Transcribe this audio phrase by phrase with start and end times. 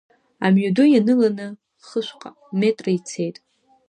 [0.45, 1.47] Амҩаду ианыланы
[1.87, 3.37] хышәҟа метра ицеит.